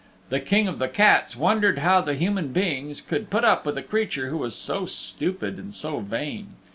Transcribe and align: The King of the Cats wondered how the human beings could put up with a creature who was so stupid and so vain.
The 0.29 0.39
King 0.39 0.67
of 0.67 0.79
the 0.79 0.87
Cats 0.87 1.37
wondered 1.37 1.77
how 1.77 2.01
the 2.01 2.15
human 2.15 2.47
beings 2.47 3.01
could 3.01 3.29
put 3.29 3.43
up 3.43 3.67
with 3.67 3.77
a 3.77 3.83
creature 3.83 4.29
who 4.29 4.37
was 4.39 4.55
so 4.55 4.87
stupid 4.87 5.59
and 5.59 5.75
so 5.75 5.99
vain. 5.99 6.55